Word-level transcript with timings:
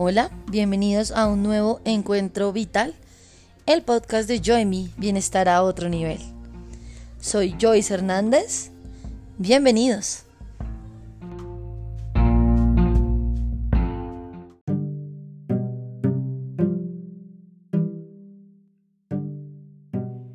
Hola, 0.00 0.30
bienvenidos 0.48 1.10
a 1.10 1.26
un 1.26 1.42
nuevo 1.42 1.80
encuentro 1.84 2.52
vital, 2.52 2.94
el 3.66 3.82
podcast 3.82 4.28
de 4.28 4.38
Joy 4.38 4.92
Bienestar 4.96 5.48
a 5.48 5.64
otro 5.64 5.88
nivel. 5.88 6.20
Soy 7.20 7.56
Joyce 7.60 7.94
Hernández, 7.94 8.70
bienvenidos. 9.38 10.22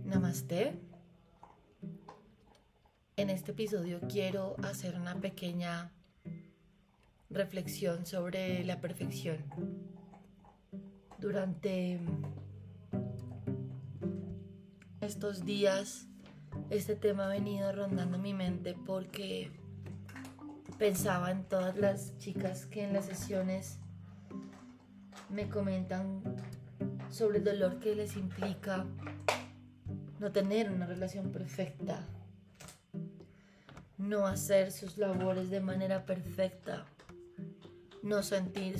Namaste. 0.03 0.73
En 3.15 3.29
este 3.29 3.53
episodio 3.53 4.01
quiero 4.09 4.57
hacer 4.61 4.99
una 4.99 5.15
pequeña 5.15 5.89
reflexión 7.33 8.05
sobre 8.05 8.63
la 8.63 8.79
perfección. 8.79 9.37
Durante 11.19 11.99
estos 15.01 15.45
días 15.45 16.07
este 16.69 16.95
tema 16.95 17.25
ha 17.25 17.29
venido 17.29 17.71
rondando 17.71 18.17
mi 18.17 18.33
mente 18.33 18.75
porque 18.85 19.51
pensaba 20.77 21.31
en 21.31 21.43
todas 21.45 21.77
las 21.77 22.17
chicas 22.17 22.65
que 22.65 22.83
en 22.83 22.93
las 22.93 23.05
sesiones 23.05 23.79
me 25.29 25.49
comentan 25.49 26.21
sobre 27.09 27.39
el 27.39 27.43
dolor 27.43 27.79
que 27.79 27.95
les 27.95 28.15
implica 28.15 28.85
no 30.19 30.31
tener 30.31 30.71
una 30.71 30.85
relación 30.85 31.31
perfecta, 31.31 32.07
no 33.97 34.27
hacer 34.27 34.71
sus 34.71 34.97
labores 34.97 35.49
de 35.49 35.59
manera 35.59 36.05
perfecta, 36.05 36.85
no 38.03 38.21
sentir 38.21 38.77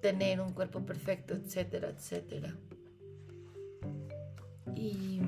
tener 0.00 0.40
un 0.40 0.52
cuerpo 0.52 0.84
perfecto, 0.84 1.34
etcétera, 1.34 1.88
etcétera. 1.88 2.54
Y, 4.74 5.20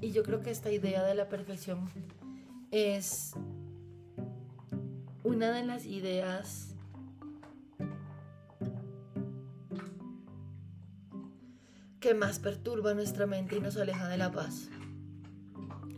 y 0.00 0.10
yo 0.12 0.22
creo 0.24 0.42
que 0.42 0.50
esta 0.50 0.70
idea 0.72 1.04
de 1.04 1.14
la 1.14 1.28
perfección 1.28 1.90
es 2.70 3.34
una 5.22 5.52
de 5.52 5.64
las 5.64 5.84
ideas 5.84 6.74
que 12.00 12.14
más 12.14 12.38
perturba 12.38 12.94
nuestra 12.94 13.26
mente 13.26 13.56
y 13.56 13.60
nos 13.60 13.76
aleja 13.76 14.08
de 14.08 14.16
la 14.16 14.32
paz. 14.32 14.70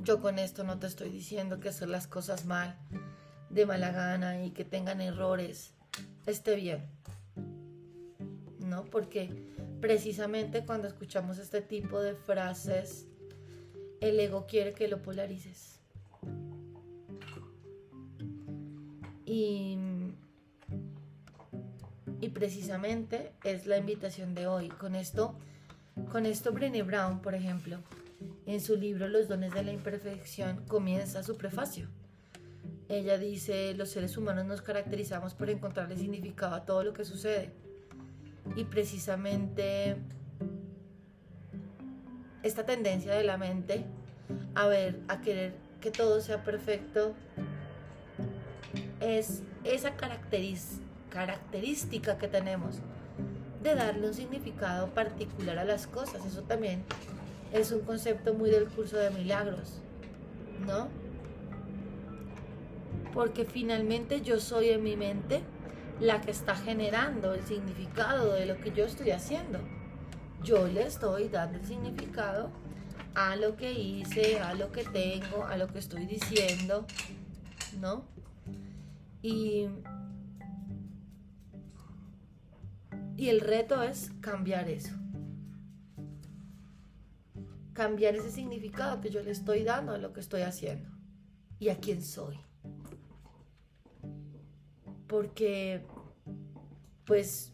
Yo 0.02 0.20
con 0.20 0.38
esto 0.38 0.64
no 0.64 0.78
te 0.78 0.88
estoy 0.88 1.10
diciendo 1.10 1.60
que 1.60 1.68
hacer 1.68 1.88
las 1.88 2.08
cosas 2.08 2.44
mal 2.44 2.77
de 3.50 3.66
mala 3.66 3.90
gana 3.90 4.44
y 4.44 4.50
que 4.50 4.64
tengan 4.64 5.00
errores 5.00 5.74
esté 6.26 6.56
bien. 6.56 6.86
¿No? 8.60 8.84
Porque 8.84 9.30
precisamente 9.80 10.64
cuando 10.64 10.88
escuchamos 10.88 11.38
este 11.38 11.60
tipo 11.60 12.00
de 12.00 12.14
frases, 12.14 13.06
el 14.00 14.18
ego 14.20 14.46
quiere 14.46 14.72
que 14.72 14.88
lo 14.88 15.02
polarices. 15.02 15.80
Y, 19.26 19.78
y 22.20 22.28
precisamente 22.30 23.32
es 23.44 23.66
la 23.66 23.78
invitación 23.78 24.34
de 24.34 24.46
hoy. 24.46 24.68
Con 24.68 24.94
esto, 24.94 25.36
con 26.10 26.26
esto 26.26 26.52
Brené 26.52 26.82
Brown, 26.82 27.20
por 27.20 27.34
ejemplo, 27.34 27.78
en 28.46 28.60
su 28.60 28.76
libro 28.76 29.08
Los 29.08 29.28
dones 29.28 29.52
de 29.54 29.62
la 29.62 29.72
imperfección 29.72 30.64
comienza 30.66 31.22
su 31.22 31.36
prefacio 31.36 31.88
ella 32.91 33.19
dice, 33.19 33.72
los 33.74 33.91
seres 33.91 34.16
humanos 34.16 34.46
nos 34.46 34.62
caracterizamos 34.62 35.34
por 35.34 35.48
encontrarle 35.48 35.96
significado 35.96 36.55
a 36.55 36.66
todo 36.66 36.83
lo 36.83 36.92
que 36.92 37.05
sucede. 37.05 37.52
Y 38.56 38.64
precisamente 38.64 39.96
esta 42.42 42.67
tendencia 42.67 43.14
de 43.14 43.23
la 43.23 43.39
mente 43.39 43.84
a 44.55 44.67
ver, 44.67 45.01
a 45.08 45.20
querer 45.20 45.55
que 45.80 45.90
todo 45.90 46.20
sea 46.20 46.45
perfecto, 46.45 47.14
es 49.01 49.42
esa 49.64 49.95
característica 49.95 52.18
que 52.18 52.28
tenemos 52.28 52.77
de 53.62 53.74
darle 53.74 54.08
un 54.08 54.14
significado 54.14 54.89
particular 54.89 55.58
a 55.58 55.64
las 55.64 55.86
cosas. 55.86 56.24
Eso 56.27 56.42
también 56.42 56.83
es 57.52 57.72
un 57.72 57.80
concepto 57.80 58.34
muy 58.34 58.51
del 58.51 58.68
curso 58.68 58.96
de 58.96 59.11
milagros, 59.11 59.80
¿no? 60.67 60.89
Porque 63.12 63.44
finalmente 63.44 64.20
yo 64.20 64.40
soy 64.40 64.70
en 64.70 64.82
mi 64.82 64.96
mente 64.96 65.42
la 66.00 66.20
que 66.20 66.30
está 66.30 66.56
generando 66.56 67.34
el 67.34 67.44
significado 67.44 68.34
de 68.34 68.46
lo 68.46 68.58
que 68.58 68.72
yo 68.72 68.84
estoy 68.84 69.10
haciendo. 69.10 69.58
Yo 70.42 70.66
le 70.66 70.86
estoy 70.86 71.28
dando 71.28 71.58
el 71.58 71.66
significado 71.66 72.50
a 73.14 73.36
lo 73.36 73.56
que 73.56 73.72
hice, 73.72 74.40
a 74.40 74.54
lo 74.54 74.72
que 74.72 74.84
tengo, 74.84 75.44
a 75.44 75.56
lo 75.56 75.68
que 75.68 75.78
estoy 75.78 76.06
diciendo, 76.06 76.86
¿no? 77.78 78.04
Y, 79.20 79.66
y 83.16 83.28
el 83.28 83.40
reto 83.40 83.82
es 83.82 84.12
cambiar 84.20 84.70
eso. 84.70 84.94
Cambiar 87.74 88.14
ese 88.14 88.30
significado 88.30 89.00
que 89.00 89.10
yo 89.10 89.22
le 89.22 89.32
estoy 89.32 89.64
dando 89.64 89.92
a 89.92 89.98
lo 89.98 90.12
que 90.12 90.20
estoy 90.20 90.42
haciendo 90.42 90.88
y 91.58 91.68
a 91.68 91.78
quién 91.78 92.02
soy 92.02 92.38
porque 95.10 95.82
pues 97.04 97.52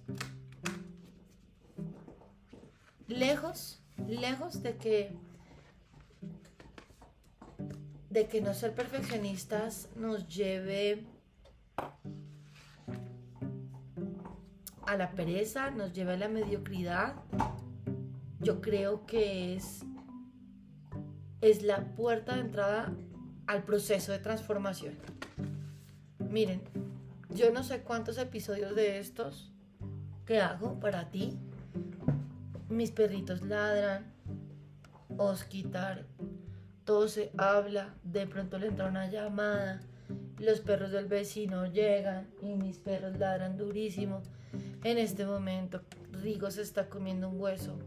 lejos, 3.09 3.81
lejos 4.07 4.63
de 4.63 4.77
que 4.77 5.17
de 8.11 8.29
que 8.29 8.43
no 8.43 8.53
ser 8.53 8.75
perfeccionistas 8.75 9.89
nos 9.97 10.29
lleve 10.29 11.07
a 14.87 14.97
la 14.99 15.13
pereza, 15.13 15.71
nos 15.71 15.95
lleve 15.95 16.13
a 16.13 16.19
la 16.19 16.29
mediocridad. 16.29 17.15
Yo 18.41 18.61
creo 18.61 19.07
que 19.07 19.57
es 19.57 19.81
es 21.41 21.63
la 21.63 21.95
puerta 21.95 22.35
de 22.35 22.43
entrada 22.43 22.93
al 23.47 23.65
proceso 23.65 24.13
de 24.13 24.19
transformación. 24.19 24.99
Miren, 26.19 26.86
yo 27.37 27.53
no 27.53 27.63
sé 27.63 27.83
cuántos 27.83 28.17
episodios 28.17 28.75
de 28.75 28.99
estos 28.99 29.53
que 30.25 30.41
hago 30.41 30.81
para 30.81 31.11
ti. 31.11 31.37
Mis 32.71 32.91
perritos 32.91 33.43
ladran, 33.43 34.07
osquitar, 35.19 36.07
todo 36.85 37.09
se 37.09 37.31
habla, 37.37 37.95
de 38.03 38.27
pronto 38.27 38.59
le 38.59 38.69
entra 38.69 38.89
una 38.89 39.11
llamada, 39.11 39.83
los 40.39 40.61
perros 40.61 40.93
del 40.93 41.07
vecino 41.07 41.67
llegan 41.67 42.27
y 42.41 42.55
mis 42.55 42.79
perros 42.79 43.19
ladran 43.19 43.59
durísimo. 43.59 44.23
En 44.83 44.97
este 44.97 45.27
momento 45.27 45.83
Rigo 46.13 46.51
se 46.51 46.63
está 46.63 46.89
comiendo 46.89 47.29
un 47.29 47.39
hueso 47.39 47.79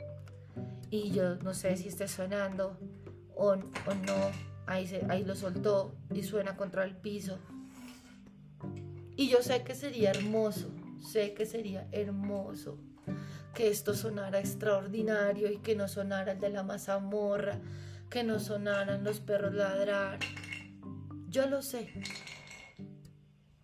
y 0.92 1.10
yo 1.10 1.36
no 1.38 1.56
sé 1.56 1.76
si 1.76 1.88
esté 1.88 2.08
sonando 2.08 2.78
o, 3.36 3.54
o 3.54 3.56
no. 3.56 4.50
Ahí, 4.68 4.88
ahí 5.10 5.26
lo 5.26 5.34
soltó 5.34 5.96
y 6.14 6.22
suena 6.22 6.56
contra 6.56 6.84
el 6.84 6.96
piso. 6.96 7.40
Y 9.20 9.28
yo 9.28 9.44
sé 9.44 9.64
que 9.66 9.76
sería 9.76 10.12
hermoso, 10.12 10.72
sé 11.02 11.34
que 11.34 11.46
sería 11.46 11.90
hermoso 11.92 12.78
que 13.54 13.68
esto 13.68 13.94
sonara 13.94 14.40
extraordinario 14.40 15.52
y 15.52 15.58
que 15.58 15.76
no 15.76 15.90
sonara 15.90 16.32
el 16.32 16.40
de 16.40 16.50
la 16.50 16.64
mazamorra, 16.64 17.60
que 18.10 18.24
no 18.24 18.40
sonaran 18.40 19.04
los 19.04 19.20
perros 19.20 19.54
ladrar. 19.54 20.20
Yo 21.28 21.48
lo 21.48 21.62
sé, 21.62 21.92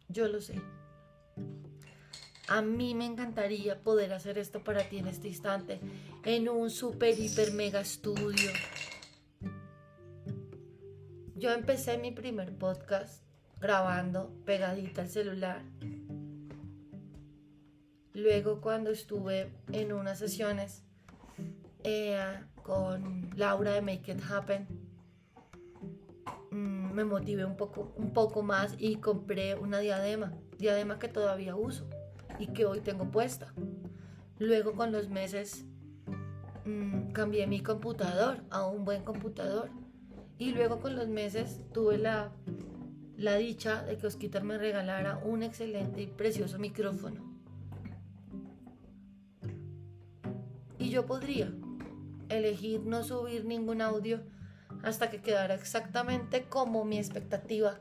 yo 0.09 0.27
lo 0.27 0.41
sé. 0.41 0.61
A 2.49 2.61
mí 2.61 2.93
me 2.93 3.05
encantaría 3.05 3.81
poder 3.81 4.11
hacer 4.11 4.37
esto 4.37 4.61
para 4.61 4.89
ti 4.89 4.97
en 4.97 5.07
este 5.07 5.29
instante, 5.29 5.79
en 6.25 6.49
un 6.49 6.69
super, 6.69 7.17
hiper, 7.17 7.53
mega 7.53 7.79
estudio. 7.79 8.51
Yo 11.33 11.53
empecé 11.53 11.97
mi 11.97 12.11
primer 12.11 12.57
podcast 12.57 13.24
grabando 13.59 14.33
pegadita 14.45 15.01
al 15.01 15.09
celular. 15.09 15.61
Luego 18.13 18.61
cuando 18.61 18.91
estuve 18.91 19.51
en 19.71 19.91
unas 19.91 20.19
sesiones 20.19 20.83
eh, 21.83 22.17
con 22.63 23.29
Laura 23.35 23.73
de 23.73 23.81
Make 23.81 24.13
It 24.13 24.21
Happen, 24.29 24.67
mm, 26.51 26.93
me 26.93 27.03
motivé 27.03 27.43
un 27.45 27.57
poco, 27.57 27.93
un 27.97 28.13
poco 28.13 28.41
más 28.41 28.75
y 28.77 28.95
compré 28.95 29.55
una 29.55 29.79
diadema, 29.79 30.33
diadema 30.57 30.97
que 30.97 31.09
todavía 31.09 31.55
uso 31.55 31.89
y 32.39 32.47
que 32.47 32.65
hoy 32.65 32.79
tengo 32.79 33.11
puesta. 33.11 33.53
Luego 34.39 34.73
con 34.73 34.91
los 34.91 35.09
meses 35.09 35.65
mm, 36.65 37.11
cambié 37.11 37.47
mi 37.47 37.61
computador 37.61 38.43
a 38.49 38.65
un 38.65 38.85
buen 38.85 39.03
computador 39.03 39.69
y 40.37 40.51
luego 40.51 40.79
con 40.79 40.95
los 40.95 41.07
meses 41.07 41.61
tuve 41.73 41.97
la 41.97 42.31
la 43.17 43.35
dicha 43.35 43.83
de 43.83 43.97
que 43.97 44.07
Osquitar 44.07 44.43
me 44.43 44.57
regalara 44.57 45.17
un 45.17 45.43
excelente 45.43 46.01
y 46.01 46.07
precioso 46.07 46.59
micrófono. 46.59 47.35
Y 50.77 50.89
yo 50.89 51.05
podría 51.05 51.51
elegir 52.29 52.81
no 52.81 53.03
subir 53.03 53.45
ningún 53.45 53.81
audio 53.81 54.21
hasta 54.83 55.09
que 55.09 55.21
quedara 55.21 55.55
exactamente 55.55 56.43
como 56.43 56.85
mi 56.85 56.97
expectativa 56.97 57.79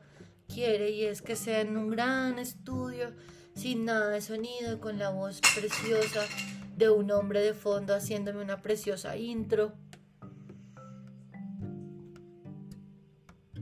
quiere 0.48 0.90
y 0.90 1.04
es 1.04 1.22
que 1.22 1.36
sea 1.36 1.60
en 1.60 1.76
un 1.76 1.90
gran 1.90 2.38
estudio 2.38 3.12
sin 3.54 3.84
nada 3.84 4.08
de 4.08 4.20
sonido 4.20 4.80
con 4.80 4.98
la 4.98 5.10
voz 5.10 5.40
preciosa 5.54 6.22
de 6.76 6.90
un 6.90 7.10
hombre 7.10 7.40
de 7.40 7.54
fondo 7.54 7.94
haciéndome 7.94 8.42
una 8.42 8.62
preciosa 8.62 9.16
intro. 9.16 9.72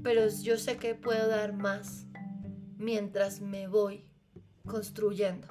Pero 0.03 0.29
yo 0.29 0.59
sé 0.59 0.79
que 0.79 0.95
puedo 0.95 1.29
dar 1.29 1.53
más 1.53 2.07
mientras 2.77 3.41
me 3.41 3.69
voy 3.69 4.05
construyendo. 4.67 5.47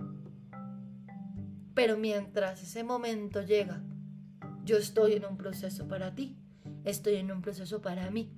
Pero 1.74 1.98
mientras 1.98 2.62
ese 2.62 2.84
momento 2.84 3.42
llega, 3.42 3.82
yo 4.66 4.78
estoy 4.78 5.14
en 5.14 5.26
un 5.26 5.38
proceso 5.38 5.88
para 5.88 6.14
ti, 6.16 6.38
estoy 6.84 7.16
en 7.16 7.32
un 7.32 7.42
proceso 7.42 7.82
para 7.82 8.12
mí. 8.12 8.34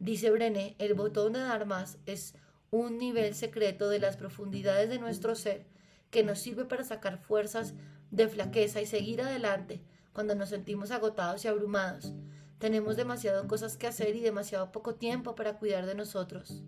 Dice 0.00 0.30
Brené, 0.30 0.74
el 0.78 0.94
botón 0.94 1.32
de 1.34 1.38
dar 1.38 1.66
más 1.66 1.98
es 2.04 2.34
un 2.70 2.98
nivel 2.98 3.34
secreto 3.34 3.88
de 3.88 4.00
las 4.00 4.16
profundidades 4.16 4.90
de 4.90 4.98
nuestro 4.98 5.36
ser 5.36 5.66
que 6.10 6.24
nos 6.24 6.40
sirve 6.40 6.64
para 6.64 6.84
sacar 6.84 7.18
fuerzas 7.18 7.74
de 8.10 8.28
flaqueza 8.28 8.82
y 8.82 8.86
seguir 8.86 9.22
adelante 9.22 9.82
cuando 10.14 10.34
nos 10.34 10.48
sentimos 10.48 10.90
agotados 10.90 11.44
y 11.44 11.48
abrumados. 11.48 12.14
Tenemos 12.58 12.96
demasiadas 12.96 13.44
cosas 13.44 13.76
que 13.76 13.86
hacer 13.86 14.16
y 14.16 14.20
demasiado 14.20 14.72
poco 14.72 14.94
tiempo 14.94 15.34
para 15.34 15.58
cuidar 15.58 15.84
de 15.84 15.94
nosotros. 15.94 16.62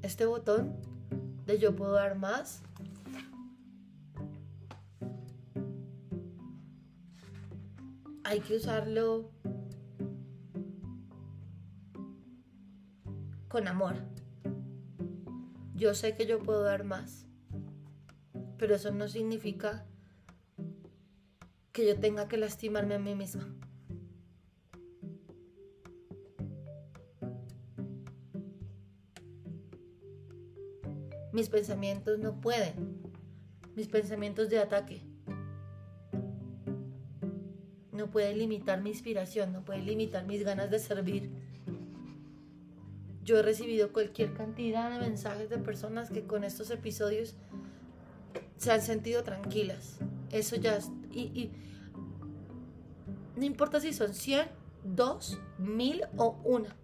Este 0.00 0.24
botón 0.24 0.76
de 1.44 1.58
yo 1.58 1.76
puedo 1.76 1.92
dar 1.92 2.16
más 2.16 2.62
hay 8.24 8.40
que 8.40 8.56
usarlo 8.56 9.30
con 13.48 13.68
amor. 13.68 13.94
Yo 15.76 15.94
sé 15.94 16.16
que 16.16 16.26
yo 16.26 16.42
puedo 16.42 16.62
dar 16.62 16.84
más, 16.84 17.26
pero 18.64 18.76
eso 18.76 18.90
no 18.92 19.08
significa 19.08 19.84
que 21.70 21.86
yo 21.86 22.00
tenga 22.00 22.28
que 22.28 22.38
lastimarme 22.38 22.94
a 22.94 22.98
mí 22.98 23.14
misma. 23.14 23.54
Mis 31.30 31.50
pensamientos 31.50 32.18
no 32.18 32.40
pueden, 32.40 33.02
mis 33.76 33.88
pensamientos 33.88 34.48
de 34.48 34.60
ataque 34.60 35.02
no 37.92 38.10
puede 38.10 38.34
limitar 38.34 38.80
mi 38.80 38.88
inspiración, 38.88 39.52
no 39.52 39.62
puede 39.62 39.82
limitar 39.82 40.24
mis 40.24 40.42
ganas 40.42 40.70
de 40.70 40.78
servir. 40.78 41.30
Yo 43.24 43.38
he 43.38 43.42
recibido 43.42 43.92
cualquier 43.92 44.32
cantidad 44.32 44.90
de 44.90 45.06
mensajes 45.06 45.50
de 45.50 45.58
personas 45.58 46.08
que 46.08 46.26
con 46.26 46.44
estos 46.44 46.70
episodios 46.70 47.36
se 48.56 48.72
han 48.72 48.82
sentido 48.82 49.22
tranquilas. 49.22 49.98
Eso 50.30 50.56
ya... 50.56 50.78
Y, 51.12 51.50
no 53.36 53.44
importa 53.44 53.80
si 53.80 53.92
son 53.92 54.14
100, 54.14 54.46
2, 54.84 55.38
1000 55.58 56.02
o 56.16 56.40
una. 56.44 56.76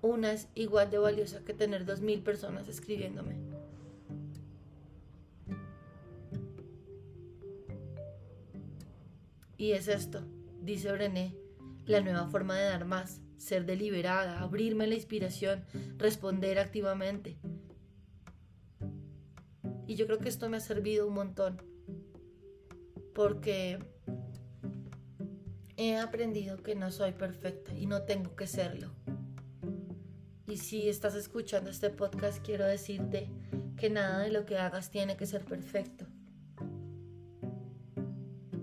Una 0.00 0.32
es 0.32 0.48
igual 0.54 0.90
de 0.90 0.98
valiosa 0.98 1.40
que 1.44 1.54
tener 1.54 1.84
2000 1.84 2.22
personas 2.22 2.68
escribiéndome. 2.68 3.36
Y 9.56 9.72
es 9.72 9.88
esto, 9.88 10.22
dice 10.60 10.92
Brené, 10.92 11.34
la 11.86 12.00
nueva 12.00 12.26
forma 12.26 12.56
de 12.56 12.64
dar 12.64 12.84
más, 12.84 13.20
ser 13.38 13.64
deliberada, 13.64 14.40
abrirme 14.40 14.86
la 14.86 14.94
inspiración, 14.94 15.64
responder 15.96 16.58
activamente. 16.58 17.38
Y 19.86 19.96
yo 19.96 20.06
creo 20.06 20.18
que 20.18 20.28
esto 20.28 20.48
me 20.48 20.56
ha 20.56 20.60
servido 20.60 21.06
un 21.06 21.14
montón, 21.14 21.60
porque 23.14 23.78
he 25.76 25.96
aprendido 25.96 26.62
que 26.62 26.74
no 26.74 26.90
soy 26.90 27.12
perfecta 27.12 27.74
y 27.74 27.86
no 27.86 28.02
tengo 28.02 28.34
que 28.36 28.46
serlo. 28.46 28.90
Y 30.46 30.58
si 30.58 30.88
estás 30.88 31.14
escuchando 31.14 31.70
este 31.70 31.90
podcast, 31.90 32.44
quiero 32.44 32.66
decirte 32.66 33.28
que 33.76 33.90
nada 33.90 34.18
de 34.18 34.30
lo 34.30 34.46
que 34.46 34.58
hagas 34.58 34.90
tiene 34.90 35.16
que 35.16 35.26
ser 35.26 35.44
perfecto. 35.44 36.06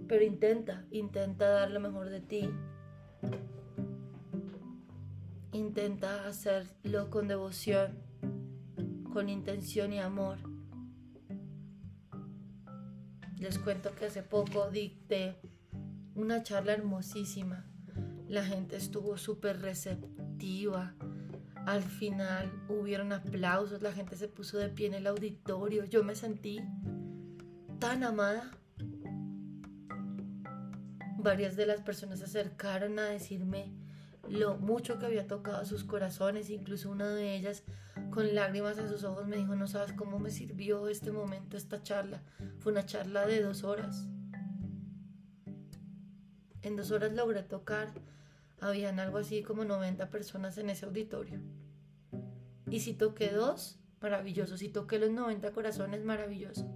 Pero 0.08 0.24
intenta, 0.24 0.86
intenta 0.92 1.50
dar 1.50 1.72
lo 1.72 1.80
mejor 1.80 2.10
de 2.10 2.22
ti. 2.22 2.50
Intenta 5.54 6.28
hacerlo 6.28 7.10
con 7.10 7.28
devoción, 7.28 7.98
con 9.12 9.30
intención 9.30 9.94
y 9.94 10.00
amor. 10.00 10.51
Les 13.42 13.60
cuento 13.60 13.94
que 13.96 14.06
hace 14.06 14.24
poco 14.24 14.70
dicté 14.70 15.36
una 16.16 16.44
charla 16.44 16.72
hermosísima. 16.72 17.66
La 18.30 18.46
gente 18.46 18.78
estuvo 18.78 19.18
súper 19.18 19.60
receptiva. 19.62 20.94
Al 21.66 21.84
final 21.84 22.50
hubieron 22.70 23.12
aplausos, 23.12 23.82
la 23.82 23.92
gente 23.92 24.16
se 24.16 24.30
puso 24.30 24.58
de 24.58 24.70
pie 24.70 24.88
en 24.88 24.94
el 24.94 25.08
auditorio. 25.08 25.84
Yo 25.84 26.06
me 26.06 26.16
sentí 26.16 26.62
tan 27.80 28.04
amada 28.04 28.52
Varias 31.24 31.56
de 31.56 31.68
las 31.68 31.82
personas 31.82 32.20
se 32.20 32.26
acercaron 32.26 32.98
a 32.98 33.06
decirme 33.06 33.72
lo 34.28 34.58
mucho 34.58 34.98
que 34.98 35.06
había 35.06 35.28
tocado 35.28 35.64
sus 35.66 35.84
corazones, 35.84 36.50
incluso 36.50 36.90
una 36.90 37.10
de 37.10 37.36
ellas 37.36 37.64
con 38.12 38.36
lágrimas 38.36 38.78
en 38.78 38.90
sus 38.90 39.04
ojos 39.04 39.28
me 39.28 39.38
dijo, 39.38 39.56
no 39.56 39.68
sabes 39.68 39.94
cómo 39.94 40.20
me 40.20 40.30
sirvió 40.30 40.88
este 40.88 41.12
momento, 41.12 41.58
esta 41.58 41.82
charla. 41.82 42.22
Fue 42.60 42.72
una 42.72 42.86
charla 42.86 43.26
de 43.26 43.42
dos 43.42 43.64
horas. 43.64 44.08
En 46.62 46.76
dos 46.76 46.92
horas 46.92 47.14
logré 47.14 47.42
tocar, 47.42 47.92
habían 48.60 49.00
algo 49.00 49.18
así 49.18 49.42
como 49.42 49.66
90 49.66 50.10
personas 50.12 50.58
en 50.58 50.70
ese 50.70 50.86
auditorio. 50.86 51.40
Y 52.70 52.82
si 52.82 52.94
toqué 52.94 53.32
dos, 53.32 53.80
maravilloso. 54.02 54.58
Si 54.58 54.70
toqué 54.70 55.00
los 55.00 55.10
90 55.10 55.52
corazones, 55.52 56.04
maravilloso. 56.04 56.70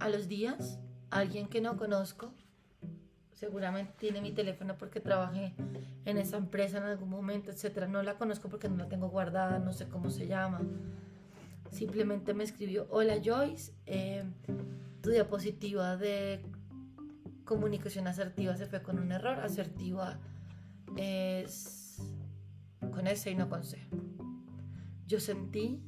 a 0.00 0.08
los 0.08 0.28
días, 0.28 0.80
alguien 1.10 1.48
que 1.48 1.60
no 1.60 1.76
conozco, 1.76 2.32
seguramente 3.40 3.94
tiene 3.98 4.20
mi 4.20 4.32
teléfono 4.32 4.76
porque 4.76 5.00
trabajé 5.00 5.54
en 6.04 6.18
esa 6.18 6.36
empresa 6.36 6.76
en 6.76 6.84
algún 6.84 7.08
momento, 7.08 7.50
etcétera. 7.50 7.88
No 7.88 8.02
la 8.02 8.18
conozco 8.18 8.50
porque 8.50 8.68
no 8.68 8.76
la 8.76 8.88
tengo 8.88 9.08
guardada, 9.08 9.58
no 9.58 9.72
sé 9.72 9.88
cómo 9.88 10.10
se 10.10 10.26
llama. 10.26 10.60
Simplemente 11.70 12.34
me 12.34 12.44
escribió, 12.44 12.86
hola 12.90 13.14
Joyce, 13.24 13.72
eh, 13.86 14.24
tu 15.00 15.08
diapositiva 15.08 15.96
de 15.96 16.44
comunicación 17.44 18.06
asertiva 18.08 18.54
se 18.58 18.66
fue 18.66 18.82
con 18.82 18.98
un 18.98 19.10
error. 19.10 19.40
Asertiva 19.40 20.18
es 20.98 21.96
con 22.92 23.06
S 23.06 23.30
y 23.30 23.34
no 23.34 23.48
con 23.48 23.64
C. 23.64 23.78
Yo 25.06 25.18
sentí 25.18 25.82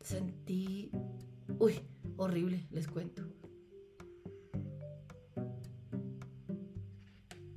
sentí, 0.00 0.90
uy, 1.58 1.80
horrible, 2.22 2.66
les 2.70 2.88
cuento. 2.88 3.22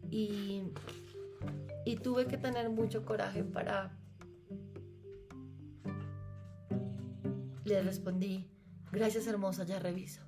Y, 0.10 0.64
y 1.86 1.96
tuve 1.98 2.26
que 2.28 2.38
tener 2.38 2.70
mucho 2.70 3.06
coraje 3.06 3.44
para... 3.44 3.98
Le 7.64 7.82
respondí, 7.82 8.48
gracias 8.92 9.28
hermosa, 9.28 9.64
ya 9.64 9.80
reviso. 9.80 10.22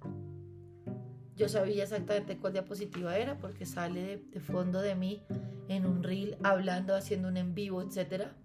Yo 1.36 1.48
sabía 1.48 1.84
exactamente 1.84 2.38
cuál 2.38 2.54
diapositiva 2.54 3.16
era 3.16 3.38
porque 3.38 3.66
sale 3.66 4.02
de, 4.02 4.18
de 4.18 4.40
fondo 4.40 4.82
de 4.82 4.96
mí 4.96 5.24
en 5.68 5.86
un 5.86 6.02
reel 6.02 6.38
hablando, 6.44 6.96
haciendo 6.96 7.28
un 7.28 7.38
en 7.38 7.54
vivo, 7.54 7.82
etcétera 7.82 8.36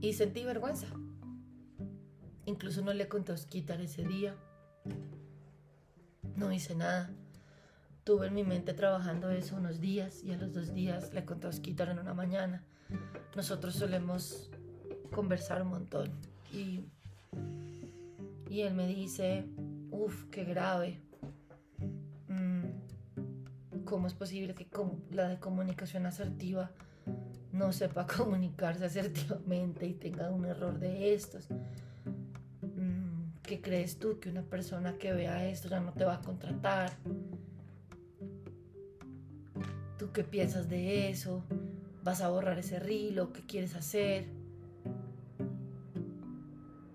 y 0.00 0.12
sentí 0.14 0.44
vergüenza. 0.44 0.86
Incluso 2.50 2.82
no 2.82 2.92
le 2.92 3.06
conté 3.06 3.30
a 3.30 3.36
Osquitar 3.36 3.80
ese 3.80 4.02
día. 4.02 4.34
No 6.34 6.50
hice 6.50 6.74
nada. 6.74 7.10
tuve 8.02 8.26
en 8.26 8.34
mi 8.34 8.42
mente 8.42 8.74
trabajando 8.74 9.30
eso 9.30 9.54
unos 9.54 9.80
días 9.80 10.24
y 10.24 10.32
a 10.32 10.36
los 10.36 10.52
dos 10.52 10.74
días 10.74 11.14
le 11.14 11.24
conté 11.24 11.46
a 11.46 11.50
Osquitar 11.50 11.90
en 11.90 12.00
una 12.00 12.12
mañana. 12.12 12.64
Nosotros 13.36 13.76
solemos 13.76 14.50
conversar 15.12 15.62
un 15.62 15.68
montón 15.68 16.10
y, 16.52 16.80
y 18.48 18.62
él 18.62 18.74
me 18.74 18.88
dice, 18.88 19.46
uff, 19.92 20.24
qué 20.32 20.42
grave. 20.42 21.00
Mm, 22.26 23.84
¿Cómo 23.84 24.08
es 24.08 24.14
posible 24.14 24.56
que 24.56 24.66
la 25.12 25.28
de 25.28 25.38
comunicación 25.38 26.04
asertiva 26.04 26.72
no 27.52 27.72
sepa 27.72 28.06
comunicarse 28.16 28.86
asertivamente 28.86 29.86
y 29.86 29.94
tenga 29.94 30.30
un 30.30 30.46
error 30.46 30.80
de 30.80 31.14
estos? 31.14 31.46
¿Qué 33.50 33.60
crees 33.60 33.98
tú 33.98 34.20
que 34.20 34.28
una 34.28 34.42
persona 34.42 34.96
que 34.96 35.12
vea 35.12 35.44
esto 35.48 35.68
ya 35.68 35.80
no 35.80 35.92
te 35.92 36.04
va 36.04 36.14
a 36.14 36.20
contratar? 36.20 36.92
¿Tú 39.98 40.12
qué 40.12 40.22
piensas 40.22 40.68
de 40.68 41.10
eso? 41.10 41.42
¿Vas 42.04 42.20
a 42.20 42.28
borrar 42.28 42.60
ese 42.60 42.78
rilo? 42.78 43.32
¿Qué 43.32 43.42
quieres 43.42 43.74
hacer? 43.74 44.28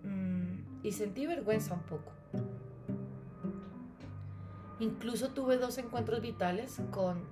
Mm, 0.03 0.59
y 0.81 0.93
sentí 0.93 1.25
vergüenza 1.25 1.73
un 1.73 1.81
poco. 1.81 2.13
Incluso 4.79 5.31
tuve 5.31 5.57
dos 5.57 5.77
encuentros 5.77 6.21
vitales 6.21 6.77
con, 6.89 7.25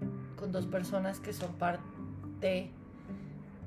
dos 0.52 0.68
personas 0.68 1.22
que 1.22 1.32
son 1.32 1.54
parte 1.54 2.72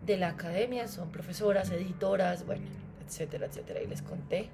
de 0.05 0.17
la 0.19 0.29
academia, 0.29 0.87
son 0.87 1.11
profesoras, 1.11 1.71
editoras, 1.71 2.45
bueno, 2.45 2.67
etcétera, 3.07 3.47
etcétera. 3.47 3.81
Y 3.81 3.87
les 3.87 4.03
conté. 4.03 4.51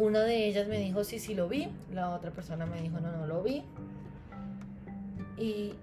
Una 0.00 0.22
de 0.22 0.46
ellas 0.46 0.66
me 0.66 0.78
dijo 0.78 1.04
sí, 1.04 1.18
sí 1.18 1.34
lo 1.34 1.46
vi, 1.46 1.68
la 1.92 2.08
otra 2.08 2.30
persona 2.30 2.64
me 2.64 2.80
dijo 2.80 3.00
no, 3.00 3.12
no 3.12 3.26
lo 3.26 3.42
vi. 3.42 3.62
Y, 5.36 5.74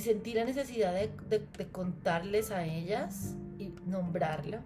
sentí 0.00 0.34
la 0.34 0.44
necesidad 0.44 0.92
de, 0.92 1.68
contarles 1.70 2.50
a 2.50 2.64
ellas 2.64 3.36
y 3.60 3.72
nombrarla. 3.86 4.62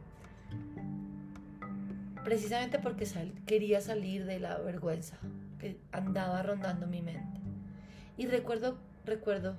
Precisamente 2.25 2.79
porque 2.79 3.07
quería 3.45 3.83
salir 3.83 4.25
de 4.25 4.41
la 4.41 4.57
vergüenza 4.57 5.19
que 5.59 5.79
andaba 5.93 6.43
rondando 6.43 6.87
mi 6.87 7.03
mente. 7.03 7.39
Y 8.17 8.29
recuerdo, 8.29 8.79
recuerdo 9.05 9.59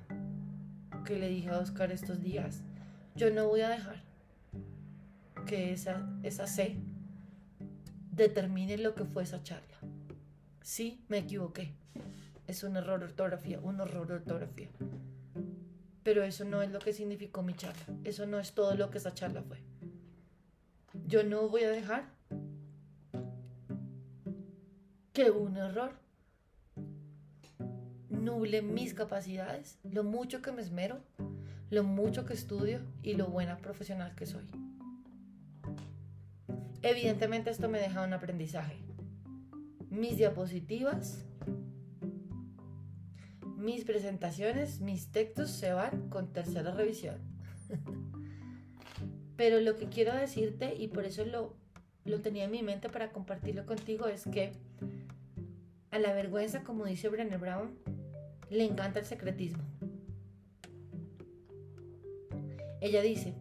que 1.04 1.16
le 1.16 1.28
dije 1.28 1.50
a 1.50 1.58
Oscar 1.58 1.92
estos 1.92 2.20
días, 2.20 2.62
yo 3.14 3.30
no 3.30 3.46
voy 3.46 3.60
a 3.60 3.68
dejar 3.68 4.02
que 5.46 5.72
esa, 5.72 6.08
esa 6.24 6.48
C 6.48 6.76
determine 8.18 8.76
lo 8.76 8.94
que 8.94 9.04
fue 9.04 9.22
esa 9.22 9.42
charla. 9.42 9.78
Sí, 10.60 11.02
me 11.08 11.18
equivoqué. 11.18 11.72
Es 12.46 12.62
un 12.64 12.76
error 12.76 13.00
de 13.00 13.06
ortografía, 13.06 13.60
un 13.60 13.80
error 13.80 14.06
de 14.06 14.14
ortografía. 14.14 14.68
Pero 16.02 16.22
eso 16.24 16.44
no 16.44 16.60
es 16.60 16.70
lo 16.70 16.80
que 16.80 16.92
significó 16.92 17.42
mi 17.42 17.54
charla. 17.54 17.86
Eso 18.04 18.26
no 18.26 18.38
es 18.38 18.52
todo 18.52 18.74
lo 18.74 18.90
que 18.90 18.98
esa 18.98 19.14
charla 19.14 19.42
fue. 19.42 19.58
Yo 21.06 21.22
no 21.22 21.48
voy 21.48 21.62
a 21.62 21.70
dejar 21.70 22.10
que 25.12 25.30
un 25.30 25.56
error 25.56 25.92
nuble 28.10 28.62
mis 28.62 28.94
capacidades, 28.94 29.78
lo 29.84 30.02
mucho 30.04 30.42
que 30.42 30.52
me 30.52 30.60
esmero, 30.60 31.00
lo 31.70 31.84
mucho 31.84 32.24
que 32.24 32.34
estudio 32.34 32.80
y 33.02 33.14
lo 33.14 33.28
buena 33.28 33.58
profesional 33.58 34.14
que 34.14 34.26
soy. 34.26 34.44
Evidentemente 36.82 37.50
esto 37.50 37.68
me 37.68 37.78
deja 37.78 38.04
un 38.04 38.12
aprendizaje. 38.12 38.76
Mis 39.90 40.16
diapositivas, 40.16 41.24
mis 43.56 43.84
presentaciones, 43.84 44.80
mis 44.80 45.10
textos 45.10 45.50
se 45.50 45.72
van 45.72 46.08
con 46.08 46.32
tercera 46.32 46.72
revisión. 46.72 47.18
Pero 49.36 49.60
lo 49.60 49.76
que 49.76 49.88
quiero 49.88 50.14
decirte, 50.14 50.74
y 50.76 50.88
por 50.88 51.04
eso 51.04 51.24
lo, 51.24 51.56
lo 52.04 52.20
tenía 52.20 52.44
en 52.44 52.50
mi 52.50 52.62
mente 52.62 52.88
para 52.88 53.12
compartirlo 53.12 53.66
contigo, 53.66 54.06
es 54.06 54.24
que 54.24 54.52
a 55.90 55.98
la 55.98 56.12
vergüenza, 56.12 56.62
como 56.62 56.84
dice 56.84 57.08
Brené 57.08 57.36
Brown, 57.36 57.78
le 58.50 58.64
encanta 58.64 59.00
el 59.00 59.06
secretismo. 59.06 59.64
Ella 62.80 63.02
dice, 63.02 63.34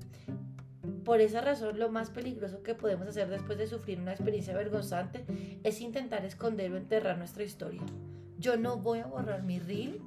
por 1.08 1.22
esa 1.22 1.40
razón 1.40 1.80
lo 1.80 1.88
más 1.88 2.10
peligroso 2.10 2.64
que 2.64 2.76
podemos 2.76 3.08
hacer 3.08 3.30
después 3.30 3.58
de 3.58 3.66
sufrir 3.66 3.98
una 3.98 4.12
experiencia 4.12 4.54
vergonzante 4.54 5.24
es 5.64 5.80
intentar 5.80 6.26
esconder 6.26 6.70
o 6.74 6.76
enterrar 6.76 7.18
nuestra 7.18 7.46
historia. 7.46 7.82
Yo 8.38 8.58
no 8.58 8.76
voy 8.76 9.00
a 9.00 9.06
borrar 9.06 9.42
mi 9.42 9.58
reel, 9.58 10.02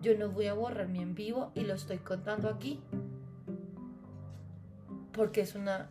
yo 0.00 0.16
no 0.16 0.30
voy 0.30 0.46
a 0.46 0.54
borrar 0.54 0.86
mi 0.86 1.00
en 1.00 1.16
vivo 1.16 1.50
y 1.56 1.62
lo 1.62 1.74
estoy 1.74 1.98
contando 1.98 2.48
aquí 2.48 2.78
porque 5.10 5.40
es 5.40 5.56
una, 5.56 5.90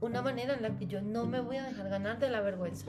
una 0.00 0.22
manera 0.22 0.54
en 0.54 0.62
la 0.62 0.74
que 0.74 0.86
yo 0.86 1.02
no 1.02 1.26
me 1.26 1.42
voy 1.42 1.58
a 1.58 1.66
dejar 1.66 1.90
ganar 1.90 2.18
de 2.18 2.30
la 2.30 2.40
vergüenza. 2.40 2.86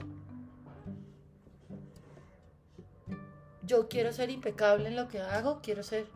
Yo 3.66 3.86
quiero 3.90 4.12
ser 4.14 4.30
impecable 4.30 4.88
en 4.88 4.96
lo 4.96 5.08
que 5.08 5.20
hago, 5.20 5.60
quiero 5.60 5.82
ser 5.82 6.06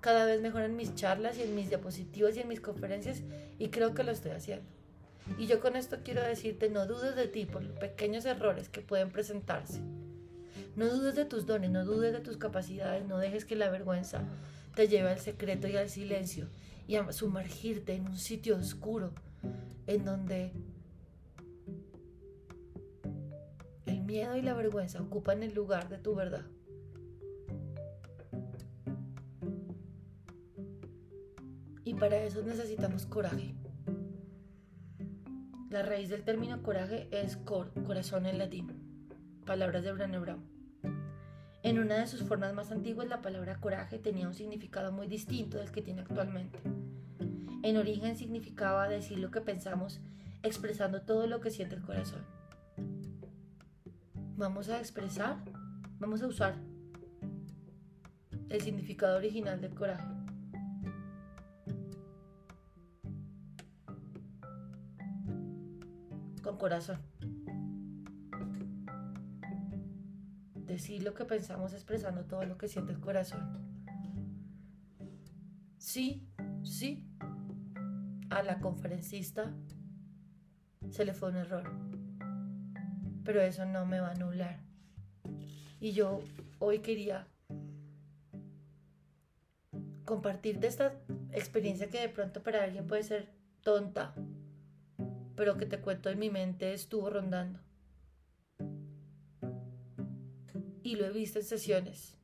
cada 0.00 0.24
vez 0.24 0.40
mejor 0.40 0.62
en 0.62 0.76
mis 0.76 0.94
charlas 0.94 1.38
y 1.38 1.42
en 1.42 1.54
mis 1.54 1.68
diapositivas 1.68 2.36
y 2.36 2.40
en 2.40 2.48
mis 2.48 2.60
conferencias 2.60 3.22
y 3.58 3.68
creo 3.68 3.94
que 3.94 4.02
lo 4.02 4.12
estoy 4.12 4.32
haciendo. 4.32 4.64
Y 5.38 5.46
yo 5.46 5.60
con 5.60 5.76
esto 5.76 5.98
quiero 6.02 6.22
decirte, 6.22 6.68
no 6.70 6.86
dudes 6.86 7.14
de 7.14 7.28
ti 7.28 7.44
por 7.44 7.62
los 7.62 7.76
pequeños 7.78 8.24
errores 8.24 8.68
que 8.68 8.80
pueden 8.80 9.10
presentarse. 9.10 9.80
No 10.76 10.86
dudes 10.86 11.14
de 11.14 11.24
tus 11.24 11.46
dones, 11.46 11.70
no 11.70 11.84
dudes 11.84 12.12
de 12.12 12.20
tus 12.20 12.36
capacidades, 12.36 13.06
no 13.06 13.18
dejes 13.18 13.44
que 13.44 13.56
la 13.56 13.70
vergüenza 13.70 14.22
te 14.74 14.88
lleve 14.88 15.10
al 15.10 15.18
secreto 15.18 15.68
y 15.68 15.76
al 15.76 15.90
silencio 15.90 16.48
y 16.86 16.96
a 16.96 17.12
sumergirte 17.12 17.94
en 17.94 18.06
un 18.06 18.16
sitio 18.16 18.56
oscuro 18.56 19.12
en 19.86 20.04
donde 20.04 20.52
el 23.86 24.00
miedo 24.02 24.36
y 24.36 24.42
la 24.42 24.54
vergüenza 24.54 25.00
ocupan 25.00 25.42
el 25.42 25.54
lugar 25.54 25.88
de 25.88 25.98
tu 25.98 26.14
verdad. 26.14 26.44
Y 31.90 31.94
para 31.94 32.22
eso 32.22 32.40
necesitamos 32.42 33.04
coraje. 33.04 33.52
La 35.70 35.82
raíz 35.82 36.08
del 36.08 36.22
término 36.22 36.62
coraje 36.62 37.08
es 37.10 37.36
cor, 37.36 37.72
corazón 37.84 38.26
en 38.26 38.38
latín. 38.38 38.68
Palabras 39.44 39.82
de 39.82 39.92
Brené 39.92 40.20
Brown. 40.20 40.40
En 41.64 41.80
una 41.80 41.96
de 41.96 42.06
sus 42.06 42.22
formas 42.22 42.54
más 42.54 42.70
antiguas, 42.70 43.08
la 43.08 43.22
palabra 43.22 43.58
coraje 43.58 43.98
tenía 43.98 44.28
un 44.28 44.34
significado 44.34 44.92
muy 44.92 45.08
distinto 45.08 45.58
del 45.58 45.72
que 45.72 45.82
tiene 45.82 46.02
actualmente. 46.02 46.60
En 47.64 47.76
origen 47.76 48.14
significaba 48.14 48.88
decir 48.88 49.18
lo 49.18 49.32
que 49.32 49.40
pensamos, 49.40 50.00
expresando 50.44 51.02
todo 51.02 51.26
lo 51.26 51.40
que 51.40 51.50
siente 51.50 51.74
el 51.74 51.82
corazón. 51.82 52.24
Vamos 54.36 54.68
a 54.68 54.78
expresar, 54.78 55.38
vamos 55.98 56.22
a 56.22 56.28
usar 56.28 56.54
el 58.48 58.60
significado 58.60 59.16
original 59.16 59.60
del 59.60 59.74
coraje. 59.74 60.19
Corazón. 66.60 66.98
Decir 70.54 71.02
lo 71.02 71.14
que 71.14 71.24
pensamos 71.24 71.72
expresando 71.72 72.26
todo 72.26 72.44
lo 72.44 72.58
que 72.58 72.68
siente 72.68 72.92
el 72.92 73.00
corazón. 73.00 73.40
Sí, 75.78 76.28
sí. 76.62 77.08
A 78.28 78.42
la 78.42 78.60
conferencista 78.60 79.52
se 80.90 81.04
le 81.04 81.14
fue 81.14 81.30
un 81.30 81.36
error. 81.36 81.64
Pero 83.24 83.40
eso 83.40 83.64
no 83.64 83.86
me 83.86 83.98
va 83.98 84.08
a 84.08 84.12
anular. 84.12 84.60
Y 85.80 85.92
yo 85.92 86.20
hoy 86.58 86.80
quería 86.80 87.26
compartir 90.04 90.60
de 90.60 90.66
esta 90.66 90.92
experiencia 91.32 91.88
que 91.88 92.00
de 92.00 92.08
pronto 92.10 92.42
para 92.42 92.64
alguien 92.64 92.86
puede 92.86 93.02
ser 93.02 93.32
tonta, 93.62 94.14
pero 95.40 95.56
que 95.56 95.64
te 95.64 95.80
cuento 95.80 96.10
en 96.10 96.18
mi 96.18 96.28
mente 96.28 96.74
estuvo 96.74 97.08
rondando. 97.08 97.60
Y 100.82 100.96
lo 100.96 101.06
he 101.06 101.10
visto 101.12 101.38
en 101.38 101.46
sesiones, 101.46 102.18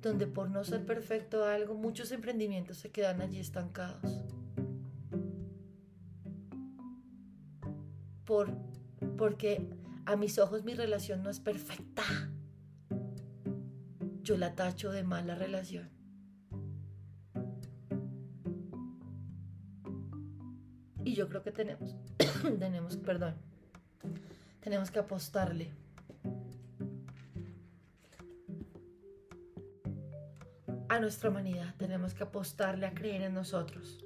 donde 0.00 0.28
por 0.28 0.48
no 0.50 0.62
ser 0.62 0.86
perfecto 0.86 1.44
algo, 1.44 1.74
muchos 1.74 2.12
emprendimientos 2.12 2.76
se 2.76 2.92
quedan 2.92 3.20
allí 3.20 3.40
estancados. 3.40 4.22
Por, 8.24 8.52
porque 9.18 9.68
a 10.06 10.14
mis 10.14 10.38
ojos 10.38 10.62
mi 10.62 10.74
relación 10.74 11.24
no 11.24 11.30
es 11.30 11.40
perfecta. 11.40 12.04
Yo 14.22 14.36
la 14.36 14.54
tacho 14.54 14.92
de 14.92 15.02
mala 15.02 15.34
relación. 15.34 15.90
Y 21.10 21.14
yo 21.16 21.28
creo 21.28 21.42
que 21.42 21.50
tenemos, 21.50 21.96
tenemos, 22.60 22.96
perdón, 22.96 23.34
tenemos 24.60 24.92
que 24.92 25.00
apostarle 25.00 25.72
a 30.88 31.00
nuestra 31.00 31.30
humanidad, 31.30 31.74
tenemos 31.78 32.14
que 32.14 32.22
apostarle 32.22 32.86
a 32.86 32.94
creer 32.94 33.22
en 33.22 33.34
nosotros. 33.34 33.98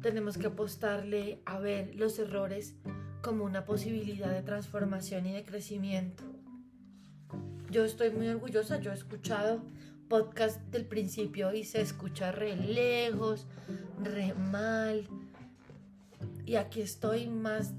Tenemos 0.00 0.36
que 0.36 0.48
apostarle 0.48 1.40
a 1.44 1.60
ver 1.60 1.94
los 1.94 2.18
errores 2.18 2.74
como 3.22 3.44
una 3.44 3.64
posibilidad 3.64 4.32
de 4.32 4.42
transformación 4.42 5.26
y 5.26 5.34
de 5.34 5.44
crecimiento. 5.44 6.24
Yo 7.70 7.84
estoy 7.84 8.10
muy 8.10 8.26
orgullosa, 8.26 8.80
yo 8.80 8.90
he 8.90 8.94
escuchado 8.94 9.62
podcast 10.08 10.60
del 10.72 10.84
principio 10.84 11.54
y 11.54 11.62
se 11.62 11.80
escucha 11.80 12.32
re 12.32 12.56
lejos, 12.56 13.46
re 14.04 14.34
mal. 14.34 15.06
Y 16.44 16.56
aquí 16.56 16.80
estoy 16.80 17.28
más 17.28 17.72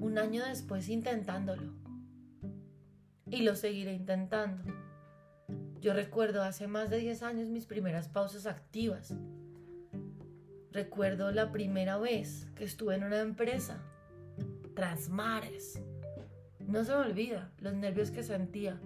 un 0.00 0.18
año 0.18 0.44
después 0.44 0.88
intentándolo. 0.88 1.72
Y 3.30 3.42
lo 3.42 3.54
seguiré 3.56 3.94
intentando. 3.94 4.62
Yo 5.80 5.94
recuerdo 5.94 6.42
hace 6.42 6.66
más 6.66 6.90
de 6.90 6.98
10 6.98 7.22
años 7.22 7.48
mis 7.48 7.66
primeras 7.66 8.08
pausas 8.08 8.46
activas. 8.46 9.14
Recuerdo 10.72 11.32
la 11.32 11.50
primera 11.50 11.98
vez 11.98 12.46
que 12.54 12.64
estuve 12.64 12.94
en 12.94 13.04
una 13.04 13.20
empresa, 13.20 13.82
Transmares. 14.74 15.82
No 16.60 16.84
se 16.84 16.92
me 16.92 16.98
olvida 16.98 17.50
los 17.58 17.74
nervios 17.74 18.10
que 18.10 18.22
sentía 18.22 18.80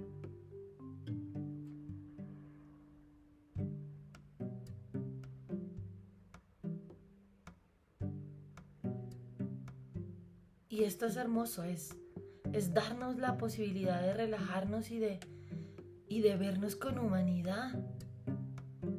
Y 10.74 10.82
esto 10.82 11.06
es 11.06 11.14
hermoso, 11.14 11.62
es, 11.62 11.96
es 12.52 12.74
darnos 12.74 13.16
la 13.16 13.38
posibilidad 13.38 14.02
de 14.02 14.12
relajarnos 14.12 14.90
y 14.90 14.98
de, 14.98 15.20
y 16.08 16.20
de 16.20 16.36
vernos 16.36 16.74
con 16.74 16.98
humanidad. 16.98 17.78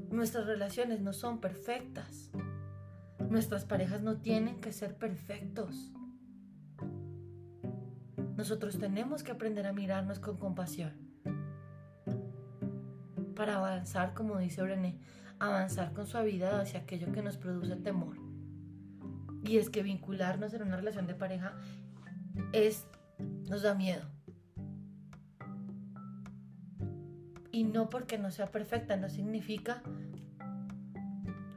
Nuestras 0.09 0.45
relaciones 0.45 1.01
no 1.01 1.11
son 1.11 1.41
perfectas. 1.41 2.31
Nuestras 3.29 3.65
parejas 3.65 4.01
no 4.01 4.21
tienen 4.21 4.61
que 4.61 4.71
ser 4.71 4.95
perfectos. 4.95 5.91
Nosotros 8.37 8.79
tenemos 8.79 9.21
que 9.21 9.33
aprender 9.33 9.67
a 9.67 9.73
mirarnos 9.73 10.19
con 10.19 10.37
compasión. 10.37 10.93
Para 13.35 13.57
avanzar, 13.57 14.13
como 14.13 14.37
dice 14.37 14.63
Brené, 14.63 14.97
avanzar 15.39 15.91
con 15.91 16.07
suavidad 16.07 16.57
hacia 16.57 16.79
aquello 16.79 17.11
que 17.11 17.21
nos 17.21 17.35
produce 17.35 17.75
temor. 17.75 18.24
Y 19.47 19.57
es 19.57 19.69
que 19.69 19.83
vincularnos 19.83 20.53
en 20.53 20.63
una 20.63 20.77
relación 20.77 21.05
de 21.05 21.13
pareja 21.13 21.53
es 22.51 22.87
nos 23.47 23.61
da 23.61 23.75
miedo. 23.75 24.03
Y 27.51 27.63
no 27.63 27.89
porque 27.89 28.17
no 28.17 28.31
sea 28.31 28.51
perfecta, 28.51 28.97
no 28.97 29.07
significa 29.07 29.81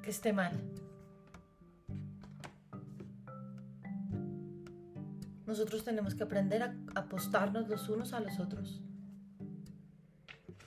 que 0.03 0.11
esté 0.11 0.33
mal. 0.33 0.53
Nosotros 5.47 5.83
tenemos 5.83 6.15
que 6.15 6.25
aprender 6.25 6.63
a 6.63 6.77
apostarnos 6.95 7.69
los 7.69 7.89
unos 7.89 8.13
a 8.13 8.21
los 8.21 8.39
otros. 8.39 8.83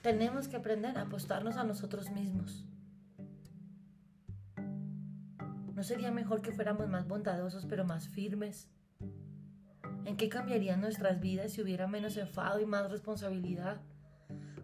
Tenemos 0.02 0.48
que 0.48 0.56
aprender 0.56 0.98
a 0.98 1.02
apostarnos 1.02 1.56
a 1.56 1.62
nosotros 1.62 2.10
mismos. 2.10 2.66
¿No 5.82 5.88
sería 5.88 6.12
mejor 6.12 6.42
que 6.42 6.52
fuéramos 6.52 6.88
más 6.88 7.08
bondadosos 7.08 7.66
pero 7.66 7.84
más 7.84 8.06
firmes? 8.06 8.70
¿En 10.04 10.16
qué 10.16 10.28
cambiarían 10.28 10.80
nuestras 10.80 11.18
vidas 11.18 11.50
si 11.50 11.60
hubiera 11.60 11.88
menos 11.88 12.16
enfado 12.16 12.60
y 12.60 12.66
más 12.66 12.88
responsabilidad? 12.88 13.80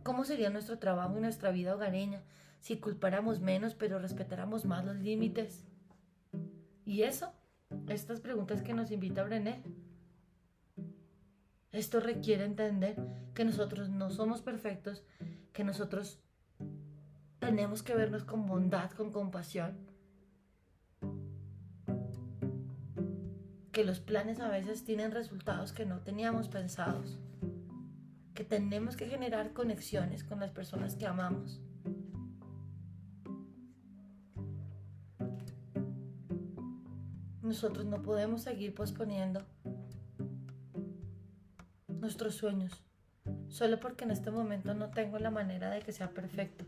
¿Cómo 0.05 0.25
sería 0.25 0.49
nuestro 0.49 0.79
trabajo 0.79 1.19
y 1.19 1.21
nuestra 1.21 1.51
vida 1.51 1.75
hogareña 1.75 2.23
si 2.61 2.79
culpáramos 2.79 3.41
menos 3.41 3.75
pero 3.75 3.99
respetáramos 3.99 4.65
más 4.65 4.85
los 4.85 4.95
límites? 4.95 5.67
Y 6.85 7.03
eso, 7.03 7.33
estas 7.89 8.21
preguntas 8.21 8.63
que 8.63 8.73
nos 8.73 8.93
invita 8.93 9.25
Brené. 9.25 9.65
Esto 11.73 11.99
requiere 11.99 12.45
entender 12.45 12.95
que 13.35 13.45
nosotros 13.45 13.89
no 13.89 14.11
somos 14.11 14.41
perfectos, 14.41 15.03
que 15.53 15.65
nosotros 15.65 16.23
tenemos 17.41 17.83
que 17.83 17.97
vernos 17.97 18.23
con 18.23 18.47
bondad, 18.47 18.93
con 18.93 19.11
compasión 19.11 19.88
que 23.79 23.85
los 23.85 24.01
planes 24.01 24.41
a 24.41 24.49
veces 24.49 24.83
tienen 24.83 25.13
resultados 25.13 25.73
que 25.73 25.87
no 25.87 26.01
teníamos 26.01 26.49
pensados, 26.49 27.17
que 28.35 28.43
tenemos 28.43 28.97
que 28.97 29.07
generar 29.07 29.53
conexiones 29.53 30.25
con 30.25 30.41
las 30.41 30.51
personas 30.51 30.97
que 30.97 31.07
amamos. 31.07 31.61
Nosotros 37.41 37.87
no 37.87 38.03
podemos 38.03 38.43
seguir 38.43 38.75
posponiendo 38.75 39.47
nuestros 41.87 42.35
sueños 42.35 42.83
solo 43.47 43.79
porque 43.79 44.03
en 44.03 44.11
este 44.11 44.33
momento 44.33 44.75
no 44.75 44.91
tengo 44.91 45.21
la 45.21 45.31
manera 45.31 45.71
de 45.71 45.83
que 45.83 45.93
sea 45.93 46.11
perfecto. 46.11 46.65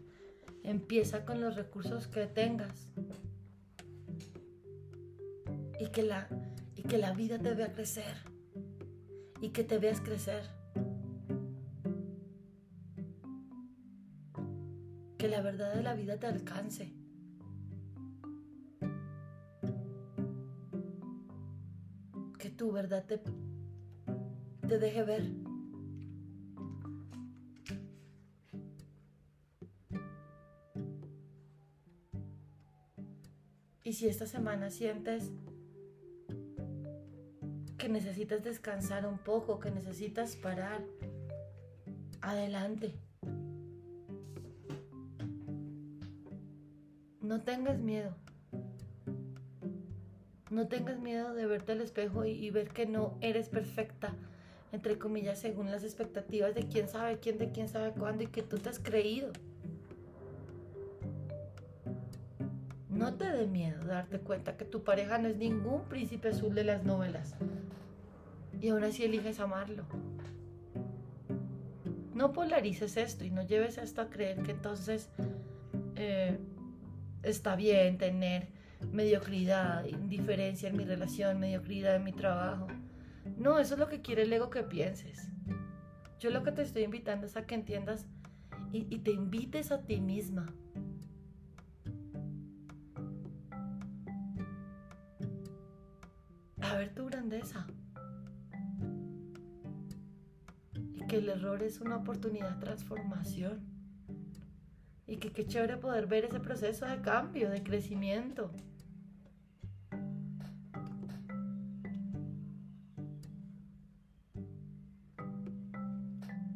Empieza 0.62 1.24
con 1.24 1.40
los 1.40 1.56
recursos 1.56 2.06
que 2.06 2.28
tengas 2.28 2.92
y 5.80 5.88
que 5.88 6.04
la 6.04 6.28
que 6.90 6.98
la 6.98 7.12
vida 7.12 7.38
te 7.38 7.54
vea 7.54 7.72
crecer 7.72 8.16
y 9.40 9.50
que 9.50 9.62
te 9.62 9.78
veas 9.78 10.00
crecer. 10.00 10.42
Que 15.16 15.28
la 15.28 15.40
verdad 15.40 15.72
de 15.72 15.84
la 15.84 15.94
vida 15.94 16.18
te 16.18 16.26
alcance. 16.26 16.92
Que 22.40 22.50
tu 22.50 22.72
verdad 22.72 23.04
te, 23.06 23.20
te 24.66 24.78
deje 24.80 25.04
ver. 25.04 25.30
Y 33.84 33.92
si 33.92 34.08
esta 34.08 34.26
semana 34.26 34.70
sientes 34.70 35.30
necesitas 37.90 38.42
descansar 38.42 39.06
un 39.06 39.18
poco, 39.18 39.60
que 39.60 39.70
necesitas 39.70 40.36
parar. 40.36 40.82
Adelante. 42.20 42.94
No 47.20 47.42
tengas 47.42 47.78
miedo. 47.78 48.14
No 50.50 50.66
tengas 50.66 50.98
miedo 50.98 51.32
de 51.32 51.46
verte 51.46 51.72
al 51.72 51.80
espejo 51.80 52.24
y, 52.24 52.50
ver 52.50 52.70
que 52.70 52.84
no 52.84 53.16
eres 53.20 53.48
perfecta, 53.48 54.16
entre 54.72 54.98
comillas, 54.98 55.38
según 55.38 55.70
las 55.70 55.84
expectativas 55.84 56.56
de 56.56 56.66
quién 56.66 56.88
sabe 56.88 57.20
quién, 57.20 57.38
de 57.38 57.52
quién 57.52 57.68
sabe 57.68 57.92
cuándo 57.92 58.24
y 58.24 58.26
que 58.26 58.42
tú 58.42 58.58
te 58.58 58.68
has 58.68 58.80
creído. 58.80 59.32
No 62.88 63.14
te 63.14 63.30
dé 63.30 63.46
miedo 63.46 63.84
darte 63.86 64.18
cuenta 64.18 64.56
que 64.56 64.64
tu 64.64 64.82
pareja 64.82 65.18
no 65.18 65.28
es 65.28 65.36
ningún 65.36 65.84
príncipe 65.84 66.30
azul 66.30 66.52
de 66.54 66.64
las 66.64 66.84
novelas. 66.84 67.36
Y 68.60 68.68
aún 68.68 68.84
así 68.84 69.04
eliges 69.04 69.40
amarlo. 69.40 69.84
No 72.14 72.32
polarices 72.32 72.96
esto 72.96 73.24
y 73.24 73.30
no 73.30 73.42
lleves 73.42 73.78
esto 73.78 74.02
a 74.02 74.10
creer 74.10 74.42
que 74.42 74.50
entonces 74.50 75.10
eh, 75.96 76.38
está 77.22 77.56
bien 77.56 77.96
tener 77.96 78.48
mediocridad, 78.92 79.84
indiferencia 79.86 80.68
en 80.68 80.76
mi 80.76 80.84
relación, 80.84 81.40
mediocridad 81.40 81.96
en 81.96 82.04
mi 82.04 82.12
trabajo. 82.12 82.66
No, 83.38 83.58
eso 83.58 83.74
es 83.74 83.80
lo 83.80 83.88
que 83.88 84.02
quiere 84.02 84.22
el 84.22 84.32
ego 84.32 84.50
que 84.50 84.62
pienses. 84.62 85.28
Yo 86.18 86.30
lo 86.30 86.42
que 86.42 86.52
te 86.52 86.62
estoy 86.62 86.82
invitando 86.82 87.26
es 87.26 87.36
a 87.36 87.46
que 87.46 87.54
entiendas 87.54 88.06
y 88.72 88.98
te 88.98 89.10
invites 89.10 89.72
a 89.72 89.82
ti 89.82 90.00
misma 90.00 90.46
a 96.70 96.76
ver 96.76 96.94
tu 96.94 97.06
grandeza. 97.06 97.66
Que 101.10 101.16
el 101.16 101.28
error 101.28 101.60
es 101.64 101.80
una 101.80 101.96
oportunidad 101.96 102.50
de 102.50 102.60
transformación. 102.60 103.58
Y 105.08 105.16
que 105.16 105.32
qué 105.32 105.44
chévere 105.44 105.76
poder 105.76 106.06
ver 106.06 106.24
ese 106.24 106.38
proceso 106.38 106.86
de 106.86 107.00
cambio, 107.00 107.50
de 107.50 107.64
crecimiento. 107.64 108.52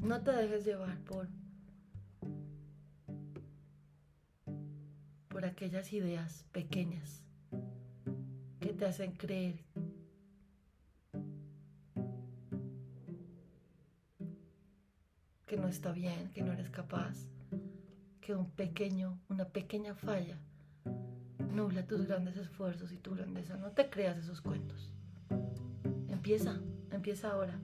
No 0.01 0.23
te 0.23 0.31
dejes 0.31 0.65
llevar 0.65 0.99
por 1.01 1.27
por 5.31 5.45
aquellas 5.45 5.93
ideas 5.93 6.45
pequeñas 6.53 7.25
que 8.61 8.73
te 8.73 8.87
hacen 8.87 9.11
creer 9.17 9.64
no 15.65 15.71
está 15.71 15.93
bien, 15.93 16.31
que 16.35 16.43
no 16.43 16.53
eres 16.53 16.69
capaz, 16.69 17.17
que 18.21 18.35
un 18.35 18.51
pequeño, 18.51 19.19
una 19.31 19.47
pequeña 19.47 19.95
falla 19.95 20.39
nubla 21.55 21.87
tus 21.87 22.07
grandes 22.07 22.37
esfuerzos 22.37 22.93
y 22.93 22.99
tu 22.99 23.15
grandeza. 23.15 23.57
No 23.57 23.71
te 23.71 23.89
creas 23.89 24.19
esos 24.19 24.43
cuentos. 24.43 24.93
Empieza, 26.09 26.61
empieza 26.91 27.31
ahora. 27.31 27.59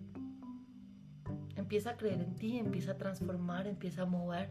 Empieza 1.56 1.90
a 1.90 1.96
creer 1.98 2.22
en 2.22 2.36
ti, 2.36 2.56
empieza 2.56 2.92
a 2.92 2.96
transformar, 2.96 3.66
empieza 3.66 4.02
a 4.02 4.06
mover. 4.06 4.48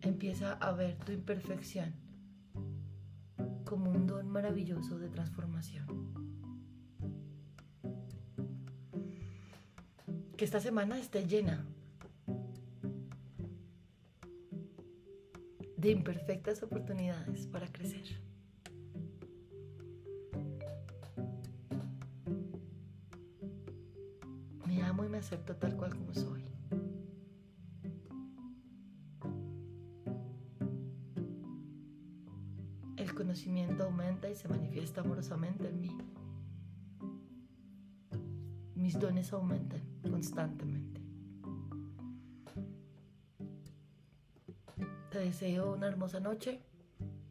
Empieza 0.00 0.54
a 0.54 0.72
ver 0.72 0.96
tu 1.04 1.12
imperfección 1.12 1.92
como 3.66 3.90
un 3.90 4.06
don 4.06 4.26
maravilloso 4.30 4.98
de 4.98 5.10
transformación. 5.10 6.39
Que 10.40 10.46
esta 10.46 10.58
semana 10.58 10.98
esté 10.98 11.26
llena 11.26 11.66
de 15.76 15.90
imperfectas 15.90 16.62
oportunidades 16.62 17.46
para 17.46 17.70
crecer. 17.70 18.06
Me 24.64 24.82
amo 24.82 25.04
y 25.04 25.10
me 25.10 25.18
acepto 25.18 25.56
tal 25.56 25.76
cual 25.76 25.94
como 25.94 26.14
soy. 26.14 26.42
El 32.96 33.12
conocimiento 33.14 33.84
aumenta 33.84 34.30
y 34.30 34.34
se 34.34 34.48
manifiesta 34.48 35.02
amorosamente 35.02 35.68
en 35.68 35.80
mí. 35.82 35.98
Mis 38.74 38.98
dones 38.98 39.34
aumentan 39.34 39.89
constantemente. 40.20 41.00
Te 45.10 45.18
deseo 45.18 45.72
una 45.72 45.86
hermosa 45.86 46.20
noche, 46.20 46.60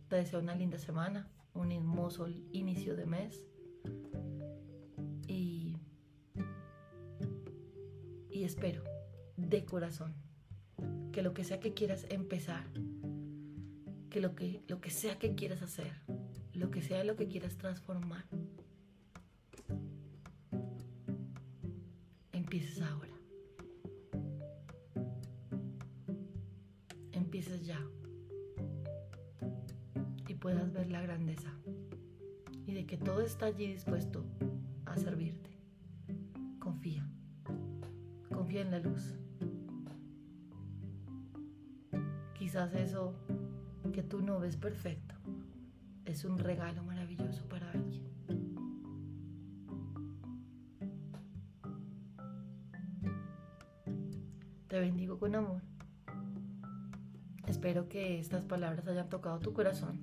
te 0.07 0.15
deseo 0.15 0.39
una 0.39 0.55
linda 0.55 0.79
semana, 0.79 1.29
un 1.53 1.71
hermoso 1.71 2.27
inicio 2.51 2.95
de 2.95 3.05
mes 3.05 3.45
y, 5.27 5.77
y 8.31 8.43
espero 8.43 8.83
de 9.37 9.65
corazón 9.65 10.15
que 11.11 11.21
lo 11.21 11.35
que 11.35 11.43
sea 11.43 11.59
que 11.59 11.75
quieras 11.75 12.07
empezar, 12.09 12.65
que 14.09 14.19
lo 14.19 14.33
que, 14.33 14.63
lo 14.67 14.81
que 14.81 14.89
sea 14.89 15.19
que 15.19 15.35
quieras 15.35 15.61
hacer, 15.61 15.93
lo 16.53 16.71
que 16.71 16.81
sea 16.81 17.03
lo 17.03 17.15
que 17.15 17.27
quieras 17.27 17.55
transformar, 17.55 18.25
empieces 22.51 22.81
ahora. 22.81 23.13
empieces 27.11 27.63
ya 27.67 27.79
y 30.27 30.33
puedas 30.33 30.73
ver 30.73 30.89
la 30.89 30.99
grandeza 30.99 31.53
y 32.65 32.73
de 32.73 32.87
que 32.87 32.97
todo 32.97 33.21
está 33.21 33.45
allí 33.45 33.67
dispuesto 33.67 34.25
a 34.87 34.97
servirte. 34.97 35.51
Confía, 36.57 37.07
confía 38.33 38.61
en 38.61 38.71
la 38.71 38.79
luz. 38.79 39.13
Quizás 42.33 42.73
eso 42.73 43.13
que 43.93 44.01
tú 44.01 44.23
no 44.23 44.39
ves 44.39 44.57
perfecto 44.57 45.13
es 46.05 46.25
un 46.25 46.39
regalo 46.39 46.83
maravilloso 46.83 47.47
para 47.47 47.69
alguien. 47.69 48.08
Bendigo 54.79 55.19
con 55.19 55.35
amor. 55.35 55.61
Espero 57.47 57.89
que 57.89 58.19
estas 58.19 58.45
palabras 58.45 58.87
hayan 58.87 59.09
tocado 59.09 59.39
tu 59.39 59.53
corazón. 59.53 59.99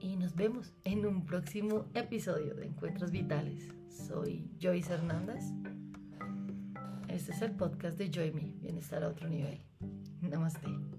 Y 0.00 0.16
nos 0.16 0.34
vemos 0.34 0.74
en 0.84 1.06
un 1.06 1.24
próximo 1.24 1.86
episodio 1.94 2.54
de 2.54 2.66
Encuentros 2.66 3.10
Vitales. 3.10 3.68
Soy 3.88 4.50
Joyce 4.60 4.92
Hernández. 4.92 5.44
Este 7.08 7.32
es 7.32 7.42
el 7.42 7.52
podcast 7.52 7.98
de 7.98 8.10
Joy 8.10 8.32
Me, 8.32 8.54
Bienestar 8.60 9.02
a 9.02 9.08
otro 9.08 9.28
nivel. 9.28 9.60
Namaste. 10.20 10.97